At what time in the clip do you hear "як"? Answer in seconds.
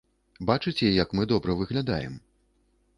1.03-1.13